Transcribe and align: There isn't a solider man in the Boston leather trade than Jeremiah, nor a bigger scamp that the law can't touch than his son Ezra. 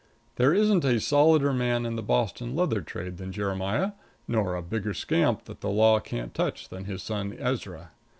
There 0.37 0.51
isn't 0.51 0.83
a 0.83 0.99
solider 0.99 1.53
man 1.53 1.85
in 1.85 1.95
the 1.95 2.01
Boston 2.01 2.55
leather 2.55 2.81
trade 2.81 3.17
than 3.17 3.31
Jeremiah, 3.31 3.91
nor 4.27 4.55
a 4.55 4.63
bigger 4.63 4.95
scamp 4.95 5.43
that 5.45 5.61
the 5.61 5.69
law 5.69 5.99
can't 5.99 6.33
touch 6.33 6.69
than 6.69 6.85
his 6.85 7.03
son 7.03 7.35
Ezra. 7.37 7.91